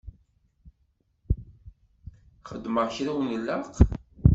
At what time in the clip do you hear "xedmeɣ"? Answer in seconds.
2.49-2.85